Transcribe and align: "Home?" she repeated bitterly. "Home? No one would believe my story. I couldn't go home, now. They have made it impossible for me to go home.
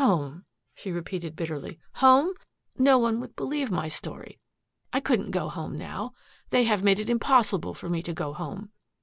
"Home?" 0.00 0.46
she 0.74 0.90
repeated 0.90 1.36
bitterly. 1.36 1.78
"Home? 1.96 2.32
No 2.78 2.96
one 2.96 3.20
would 3.20 3.36
believe 3.36 3.70
my 3.70 3.86
story. 3.88 4.40
I 4.94 5.00
couldn't 5.00 5.30
go 5.30 5.50
home, 5.50 5.76
now. 5.76 6.14
They 6.48 6.64
have 6.64 6.82
made 6.82 6.98
it 7.00 7.10
impossible 7.10 7.74
for 7.74 7.90
me 7.90 8.00
to 8.04 8.14
go 8.14 8.32
home. 8.32 8.70